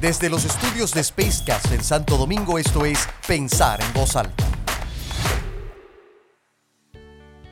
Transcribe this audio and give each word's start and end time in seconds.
Desde 0.00 0.30
los 0.30 0.46
estudios 0.46 0.94
de 0.94 1.04
Spacecast 1.04 1.72
en 1.72 1.84
Santo 1.84 2.16
Domingo, 2.16 2.58
esto 2.58 2.86
es 2.86 3.06
Pensar 3.28 3.82
en 3.82 3.92
Voz 3.92 4.16
Alta. 4.16 4.46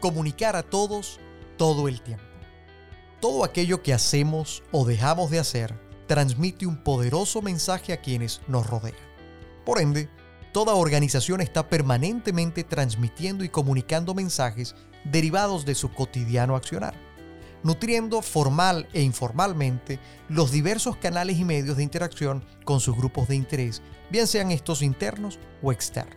Comunicar 0.01 0.56
a 0.56 0.62
todos 0.62 1.21
todo 1.58 1.88
el 1.88 2.00
tiempo. 2.00 2.24
Todo 3.21 3.45
aquello 3.45 3.82
que 3.82 3.92
hacemos 3.92 4.62
o 4.72 4.87
dejamos 4.87 5.30
de 5.30 5.40
hacer 5.40 5.79
transmite 6.06 6.64
un 6.64 6.82
poderoso 6.82 7.42
mensaje 7.42 7.92
a 7.92 8.01
quienes 8.01 8.40
nos 8.49 8.67
rodean. 8.67 8.96
Por 9.67 9.78
ende, 9.78 10.08
toda 10.54 10.72
organización 10.72 11.42
está 11.42 11.69
permanentemente 11.69 12.65
transmitiendo 12.65 13.44
y 13.44 13.51
comunicando 13.51 14.15
mensajes 14.15 14.74
derivados 15.04 15.67
de 15.67 15.74
su 15.74 15.92
cotidiano 15.92 16.56
accionar, 16.56 16.95
nutriendo 17.62 18.23
formal 18.23 18.88
e 18.93 19.02
informalmente 19.02 19.98
los 20.29 20.51
diversos 20.51 20.97
canales 20.97 21.38
y 21.38 21.45
medios 21.45 21.77
de 21.77 21.83
interacción 21.83 22.45
con 22.65 22.80
sus 22.80 22.97
grupos 22.97 23.28
de 23.28 23.37
interés, 23.37 23.82
bien 24.10 24.27
sean 24.27 24.51
estos 24.51 24.82
internos 24.82 25.38
o 25.62 25.73
externos. 25.73 26.16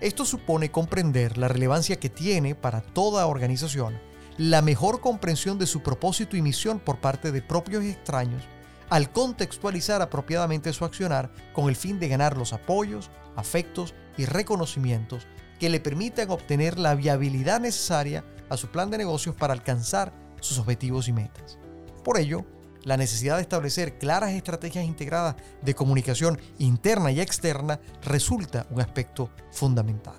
Esto 0.00 0.24
supone 0.24 0.70
comprender 0.70 1.38
la 1.38 1.48
relevancia 1.48 1.96
que 1.96 2.10
tiene 2.10 2.54
para 2.54 2.80
toda 2.80 3.26
organización 3.26 3.98
la 4.36 4.62
mejor 4.62 5.00
comprensión 5.00 5.58
de 5.58 5.66
su 5.66 5.82
propósito 5.82 6.36
y 6.36 6.42
misión 6.42 6.80
por 6.80 6.98
parte 6.98 7.30
de 7.30 7.40
propios 7.40 7.84
y 7.84 7.90
extraños 7.90 8.42
al 8.90 9.10
contextualizar 9.10 10.02
apropiadamente 10.02 10.72
su 10.72 10.84
accionar 10.84 11.30
con 11.52 11.68
el 11.68 11.76
fin 11.76 11.98
de 11.98 12.08
ganar 12.08 12.36
los 12.36 12.52
apoyos, 12.52 13.10
afectos 13.36 13.94
y 14.16 14.26
reconocimientos 14.26 15.26
que 15.58 15.70
le 15.70 15.80
permitan 15.80 16.30
obtener 16.30 16.78
la 16.78 16.94
viabilidad 16.94 17.60
necesaria 17.60 18.24
a 18.54 18.58
su 18.58 18.68
plan 18.68 18.90
de 18.90 18.98
negocios 18.98 19.34
para 19.34 19.52
alcanzar 19.52 20.12
sus 20.40 20.58
objetivos 20.58 21.08
y 21.08 21.12
metas. 21.12 21.58
Por 22.02 22.18
ello, 22.18 22.44
la 22.84 22.96
necesidad 22.96 23.36
de 23.36 23.42
establecer 23.42 23.98
claras 23.98 24.32
estrategias 24.32 24.84
integradas 24.84 25.36
de 25.62 25.74
comunicación 25.74 26.38
interna 26.58 27.10
y 27.10 27.20
externa 27.20 27.80
resulta 28.02 28.66
un 28.70 28.80
aspecto 28.80 29.30
fundamental. 29.50 30.16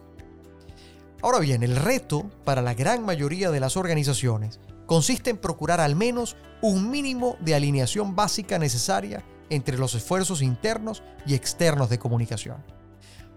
Ahora 1.21 1.39
bien, 1.39 1.63
el 1.63 1.75
reto 1.75 2.29
para 2.43 2.61
la 2.61 2.73
gran 2.73 3.03
mayoría 3.05 3.51
de 3.51 3.59
las 3.59 3.77
organizaciones 3.77 4.59
consiste 4.85 5.29
en 5.29 5.37
procurar 5.37 5.79
al 5.81 5.95
menos 5.95 6.35
un 6.61 6.89
mínimo 6.89 7.37
de 7.39 7.55
alineación 7.55 8.15
básica 8.15 8.59
necesaria 8.59 9.23
entre 9.49 9.77
los 9.77 9.93
esfuerzos 9.95 10.41
internos 10.41 11.03
y 11.25 11.35
externos 11.35 11.89
de 11.89 11.99
comunicación, 11.99 12.63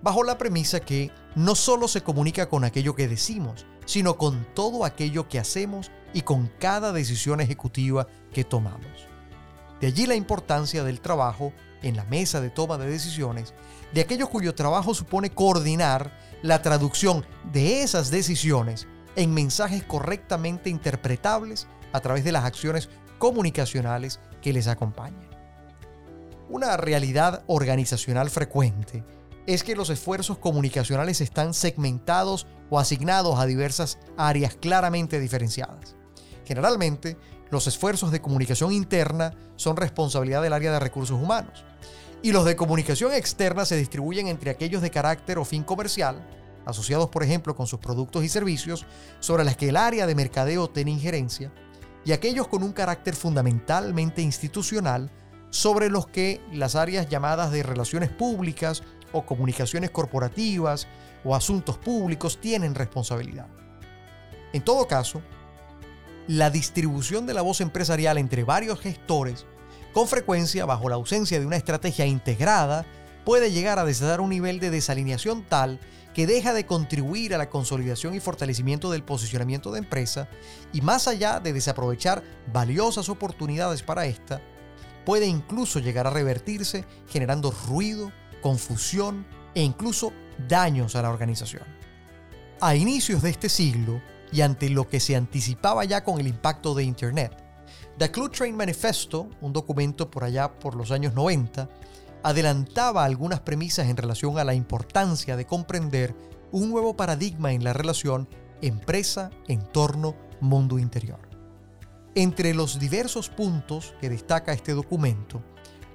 bajo 0.02 0.24
la 0.24 0.38
premisa 0.38 0.80
que 0.80 1.10
no 1.38 1.54
solo 1.54 1.86
se 1.86 2.02
comunica 2.02 2.48
con 2.48 2.64
aquello 2.64 2.96
que 2.96 3.06
decimos, 3.06 3.64
sino 3.86 4.18
con 4.18 4.44
todo 4.54 4.84
aquello 4.84 5.28
que 5.28 5.38
hacemos 5.38 5.92
y 6.12 6.22
con 6.22 6.48
cada 6.58 6.92
decisión 6.92 7.40
ejecutiva 7.40 8.08
que 8.32 8.42
tomamos. 8.42 9.06
De 9.80 9.86
allí 9.86 10.06
la 10.06 10.16
importancia 10.16 10.82
del 10.82 11.00
trabajo 11.00 11.52
en 11.80 11.94
la 11.94 12.02
mesa 12.06 12.40
de 12.40 12.50
toma 12.50 12.76
de 12.76 12.90
decisiones 12.90 13.54
de 13.94 14.00
aquellos 14.00 14.28
cuyo 14.28 14.56
trabajo 14.56 14.94
supone 14.94 15.30
coordinar 15.30 16.12
la 16.42 16.60
traducción 16.60 17.24
de 17.52 17.82
esas 17.82 18.10
decisiones 18.10 18.88
en 19.14 19.32
mensajes 19.32 19.84
correctamente 19.84 20.70
interpretables 20.70 21.68
a 21.92 22.00
través 22.00 22.24
de 22.24 22.32
las 22.32 22.46
acciones 22.46 22.88
comunicacionales 23.18 24.18
que 24.42 24.52
les 24.52 24.66
acompañan. 24.66 25.28
Una 26.48 26.76
realidad 26.76 27.44
organizacional 27.46 28.28
frecuente 28.28 29.04
es 29.48 29.64
que 29.64 29.74
los 29.74 29.88
esfuerzos 29.88 30.36
comunicacionales 30.36 31.22
están 31.22 31.54
segmentados 31.54 32.46
o 32.68 32.78
asignados 32.78 33.38
a 33.38 33.46
diversas 33.46 33.98
áreas 34.18 34.54
claramente 34.54 35.18
diferenciadas. 35.18 35.96
Generalmente, 36.44 37.16
los 37.50 37.66
esfuerzos 37.66 38.12
de 38.12 38.20
comunicación 38.20 38.72
interna 38.72 39.34
son 39.56 39.78
responsabilidad 39.78 40.42
del 40.42 40.52
área 40.52 40.70
de 40.70 40.80
recursos 40.80 41.18
humanos 41.18 41.64
y 42.20 42.32
los 42.32 42.44
de 42.44 42.56
comunicación 42.56 43.14
externa 43.14 43.64
se 43.64 43.78
distribuyen 43.78 44.28
entre 44.28 44.50
aquellos 44.50 44.82
de 44.82 44.90
carácter 44.90 45.38
o 45.38 45.46
fin 45.46 45.62
comercial, 45.62 46.28
asociados 46.66 47.08
por 47.08 47.22
ejemplo 47.22 47.56
con 47.56 47.66
sus 47.66 47.80
productos 47.80 48.24
y 48.24 48.28
servicios, 48.28 48.84
sobre 49.18 49.44
las 49.44 49.56
que 49.56 49.70
el 49.70 49.78
área 49.78 50.06
de 50.06 50.14
mercadeo 50.14 50.68
tiene 50.68 50.90
injerencia, 50.90 51.50
y 52.04 52.12
aquellos 52.12 52.48
con 52.48 52.62
un 52.62 52.72
carácter 52.72 53.16
fundamentalmente 53.16 54.20
institucional, 54.20 55.10
sobre 55.48 55.88
los 55.88 56.06
que 56.06 56.42
las 56.52 56.74
áreas 56.74 57.08
llamadas 57.08 57.50
de 57.50 57.62
relaciones 57.62 58.10
públicas 58.10 58.82
o 59.12 59.24
comunicaciones 59.24 59.90
corporativas 59.90 60.86
o 61.24 61.34
asuntos 61.34 61.78
públicos 61.78 62.40
tienen 62.40 62.74
responsabilidad. 62.74 63.46
En 64.52 64.62
todo 64.62 64.86
caso, 64.88 65.22
la 66.26 66.50
distribución 66.50 67.26
de 67.26 67.34
la 67.34 67.42
voz 67.42 67.60
empresarial 67.60 68.18
entre 68.18 68.44
varios 68.44 68.80
gestores 68.80 69.46
con 69.92 70.06
frecuencia, 70.06 70.66
bajo 70.66 70.88
la 70.88 70.96
ausencia 70.96 71.40
de 71.40 71.46
una 71.46 71.56
estrategia 71.56 72.06
integrada, 72.06 72.84
puede 73.24 73.50
llegar 73.50 73.78
a 73.78 73.84
desatar 73.84 74.20
un 74.20 74.30
nivel 74.30 74.60
de 74.60 74.70
desalineación 74.70 75.42
tal 75.42 75.80
que 76.14 76.26
deja 76.26 76.52
de 76.52 76.66
contribuir 76.66 77.34
a 77.34 77.38
la 77.38 77.50
consolidación 77.50 78.14
y 78.14 78.20
fortalecimiento 78.20 78.90
del 78.90 79.02
posicionamiento 79.02 79.70
de 79.72 79.78
empresa 79.78 80.28
y 80.72 80.80
más 80.80 81.08
allá 81.08 81.40
de 81.40 81.52
desaprovechar 81.52 82.22
valiosas 82.52 83.08
oportunidades 83.08 83.82
para 83.82 84.06
esta, 84.06 84.40
puede 85.04 85.26
incluso 85.26 85.78
llegar 85.78 86.06
a 86.06 86.10
revertirse 86.10 86.84
generando 87.08 87.54
ruido, 87.68 88.12
confusión 88.40 89.26
e 89.54 89.62
incluso 89.62 90.12
daños 90.48 90.96
a 90.96 91.02
la 91.02 91.10
organización. 91.10 91.64
A 92.60 92.74
inicios 92.74 93.22
de 93.22 93.30
este 93.30 93.48
siglo, 93.48 94.00
y 94.32 94.42
ante 94.42 94.68
lo 94.68 94.88
que 94.88 95.00
se 95.00 95.16
anticipaba 95.16 95.84
ya 95.84 96.04
con 96.04 96.20
el 96.20 96.26
impacto 96.26 96.74
de 96.74 96.84
Internet, 96.84 97.32
The 97.98 98.10
Clue 98.10 98.28
Train 98.28 98.56
Manifesto, 98.56 99.28
un 99.40 99.52
documento 99.52 100.10
por 100.10 100.24
allá 100.24 100.58
por 100.58 100.74
los 100.74 100.90
años 100.90 101.14
90, 101.14 101.68
adelantaba 102.22 103.04
algunas 103.04 103.40
premisas 103.40 103.88
en 103.88 103.96
relación 103.96 104.38
a 104.38 104.44
la 104.44 104.54
importancia 104.54 105.36
de 105.36 105.46
comprender 105.46 106.14
un 106.52 106.70
nuevo 106.70 106.96
paradigma 106.96 107.52
en 107.52 107.64
la 107.64 107.72
relación 107.72 108.28
empresa, 108.62 109.30
entorno, 109.46 110.16
mundo 110.40 110.78
interior. 110.78 111.20
Entre 112.14 112.54
los 112.54 112.78
diversos 112.78 113.28
puntos 113.28 113.94
que 114.00 114.08
destaca 114.08 114.52
este 114.52 114.72
documento, 114.72 115.42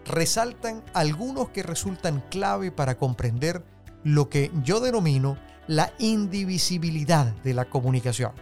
resaltan 0.06 0.84
algunos 0.94 1.50
que 1.50 1.64
resultan 1.64 2.24
clave 2.30 2.72
para 2.72 2.98
comprender 2.98 3.64
lo 4.04 4.30
que 4.30 4.52
yo 4.64 4.80
denomino 4.80 5.38
la 5.68 5.94
indivisibilidad 6.00 7.34
de 7.44 7.54
la 7.54 7.66
comunicación 7.66 8.34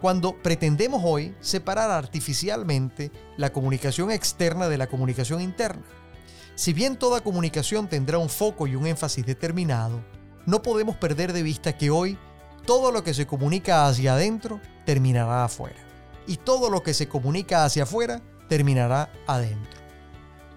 cuando 0.00 0.34
pretendemos 0.34 1.02
hoy 1.04 1.34
separar 1.40 1.90
artificialmente 1.90 3.12
la 3.36 3.52
comunicación 3.52 4.10
externa 4.10 4.68
de 4.68 4.78
la 4.78 4.86
comunicación 4.86 5.40
interna. 5.40 5.82
Si 6.54 6.72
bien 6.72 6.96
toda 6.96 7.20
comunicación 7.20 7.88
tendrá 7.88 8.18
un 8.18 8.28
foco 8.28 8.66
y 8.66 8.74
un 8.74 8.86
énfasis 8.86 9.24
determinado, 9.24 10.02
no 10.46 10.62
podemos 10.62 10.96
perder 10.96 11.32
de 11.32 11.42
vista 11.42 11.76
que 11.76 11.90
hoy 11.90 12.18
todo 12.66 12.92
lo 12.92 13.04
que 13.04 13.14
se 13.14 13.26
comunica 13.26 13.86
hacia 13.86 14.14
adentro 14.14 14.60
terminará 14.84 15.44
afuera. 15.44 15.78
Y 16.26 16.36
todo 16.36 16.70
lo 16.70 16.82
que 16.82 16.94
se 16.94 17.08
comunica 17.08 17.64
hacia 17.64 17.84
afuera 17.84 18.22
terminará 18.48 19.10
adentro. 19.26 19.79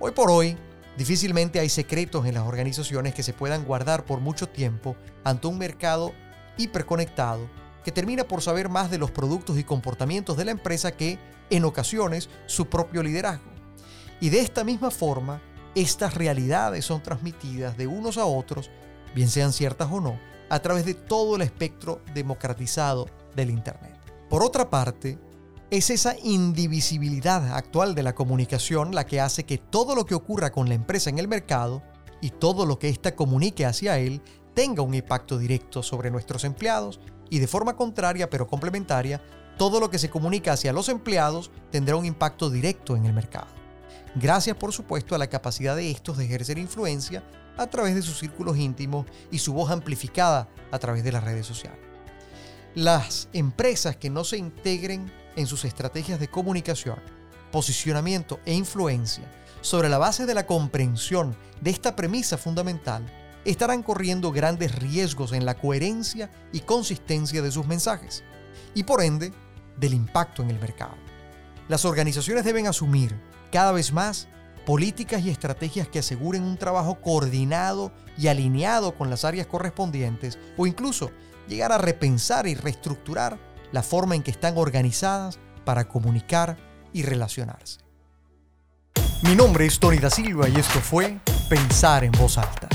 Hoy 0.05 0.11
por 0.11 0.29
hoy, 0.29 0.57
difícilmente 0.97 1.61
hay 1.61 1.69
secretos 1.69 2.25
en 2.25 2.33
las 2.33 2.45
organizaciones 2.45 3.15
que 3.15 3.23
se 3.23 3.31
puedan 3.31 3.63
guardar 3.63 4.03
por 4.03 4.19
mucho 4.19 4.49
tiempo 4.49 4.97
ante 5.23 5.47
un 5.47 5.57
mercado 5.57 6.11
hiperconectado 6.57 7.47
que 7.85 7.91
termina 7.93 8.25
por 8.25 8.41
saber 8.41 8.67
más 8.67 8.91
de 8.91 8.97
los 8.97 9.11
productos 9.11 9.57
y 9.57 9.63
comportamientos 9.63 10.35
de 10.35 10.43
la 10.43 10.51
empresa 10.51 10.91
que, 10.91 11.19
en 11.49 11.63
ocasiones, 11.63 12.29
su 12.47 12.65
propio 12.65 13.01
liderazgo. 13.01 13.49
Y 14.19 14.29
de 14.29 14.41
esta 14.41 14.65
misma 14.65 14.91
forma, 14.91 15.41
estas 15.73 16.15
realidades 16.15 16.83
son 16.83 17.01
transmitidas 17.01 17.77
de 17.77 17.87
unos 17.87 18.17
a 18.17 18.25
otros, 18.25 18.71
bien 19.15 19.29
sean 19.29 19.53
ciertas 19.53 19.87
o 19.89 20.01
no, 20.01 20.19
a 20.49 20.59
través 20.59 20.83
de 20.83 20.95
todo 20.95 21.37
el 21.37 21.43
espectro 21.43 22.01
democratizado 22.13 23.07
del 23.37 23.51
Internet. 23.51 23.97
Por 24.29 24.43
otra 24.43 24.69
parte, 24.69 25.17
es 25.73 25.89
esa 25.89 26.15
indivisibilidad 26.21 27.55
actual 27.55 27.95
de 27.95 28.03
la 28.03 28.13
comunicación 28.13 28.93
la 28.93 29.07
que 29.07 29.19
hace 29.19 29.43
que 29.43 29.57
todo 29.57 29.95
lo 29.95 30.05
que 30.05 30.13
ocurra 30.13 30.51
con 30.51 30.69
la 30.69 30.75
empresa 30.75 31.09
en 31.09 31.17
el 31.17 31.27
mercado 31.27 31.81
y 32.21 32.29
todo 32.29 32.67
lo 32.67 32.77
que 32.77 32.89
ésta 32.89 33.15
comunique 33.15 33.65
hacia 33.65 33.97
él 33.97 34.21
tenga 34.53 34.83
un 34.83 34.93
impacto 34.93 35.39
directo 35.39 35.81
sobre 35.81 36.11
nuestros 36.11 36.43
empleados 36.43 36.99
y 37.27 37.39
de 37.39 37.47
forma 37.47 37.75
contraria 37.75 38.29
pero 38.29 38.45
complementaria, 38.45 39.19
todo 39.57 39.79
lo 39.79 39.89
que 39.89 39.97
se 39.97 40.11
comunica 40.11 40.53
hacia 40.53 40.73
los 40.73 40.89
empleados 40.89 41.49
tendrá 41.71 41.95
un 41.95 42.05
impacto 42.05 42.51
directo 42.51 42.95
en 42.95 43.05
el 43.05 43.13
mercado. 43.13 43.47
Gracias 44.13 44.55
por 44.55 44.73
supuesto 44.73 45.15
a 45.15 45.17
la 45.17 45.25
capacidad 45.25 45.75
de 45.75 45.89
estos 45.89 46.17
de 46.17 46.25
ejercer 46.25 46.59
influencia 46.59 47.23
a 47.57 47.65
través 47.65 47.95
de 47.95 48.03
sus 48.03 48.19
círculos 48.19 48.57
íntimos 48.57 49.07
y 49.31 49.39
su 49.39 49.53
voz 49.53 49.71
amplificada 49.71 50.47
a 50.69 50.77
través 50.77 51.03
de 51.03 51.13
las 51.13 51.23
redes 51.23 51.47
sociales. 51.47 51.79
Las 52.75 53.27
empresas 53.33 53.95
que 53.95 54.11
no 54.11 54.23
se 54.23 54.37
integren 54.37 55.22
en 55.35 55.47
sus 55.47 55.65
estrategias 55.65 56.19
de 56.19 56.27
comunicación, 56.27 56.99
posicionamiento 57.51 58.39
e 58.45 58.53
influencia 58.53 59.23
sobre 59.61 59.89
la 59.89 59.97
base 59.97 60.25
de 60.25 60.33
la 60.33 60.45
comprensión 60.45 61.35
de 61.61 61.71
esta 61.71 61.95
premisa 61.95 62.37
fundamental 62.37 63.05
estarán 63.45 63.83
corriendo 63.83 64.31
grandes 64.31 64.75
riesgos 64.75 65.31
en 65.33 65.45
la 65.45 65.55
coherencia 65.55 66.29
y 66.51 66.61
consistencia 66.61 67.41
de 67.41 67.51
sus 67.51 67.67
mensajes 67.67 68.23
y 68.73 68.83
por 68.83 69.01
ende 69.01 69.33
del 69.77 69.93
impacto 69.93 70.41
en 70.41 70.49
el 70.49 70.59
mercado. 70.59 70.95
Las 71.67 71.85
organizaciones 71.85 72.43
deben 72.43 72.67
asumir 72.67 73.15
cada 73.51 73.71
vez 73.71 73.93
más 73.93 74.27
políticas 74.65 75.23
y 75.23 75.29
estrategias 75.29 75.87
que 75.87 75.99
aseguren 75.99 76.43
un 76.43 76.57
trabajo 76.57 76.99
coordinado 77.01 77.91
y 78.17 78.27
alineado 78.27 78.95
con 78.95 79.09
las 79.09 79.25
áreas 79.25 79.47
correspondientes 79.47 80.37
o 80.57 80.67
incluso 80.67 81.11
llegar 81.47 81.71
a 81.71 81.77
repensar 81.77 82.47
y 82.47 82.55
reestructurar 82.55 83.37
la 83.73 83.83
forma 83.83 84.15
en 84.15 84.23
que 84.23 84.31
están 84.31 84.57
organizadas 84.57 85.39
para 85.65 85.89
comunicar 85.89 86.57
y 86.93 87.03
relacionarse. 87.03 87.81
Mi 89.23 89.35
nombre 89.35 89.65
es 89.65 89.79
Tony 89.79 89.97
da 89.97 90.09
Silva 90.09 90.47
y 90.47 90.55
esto 90.55 90.79
fue 90.79 91.19
Pensar 91.49 92.03
en 92.03 92.11
voz 92.13 92.37
alta 92.37 92.69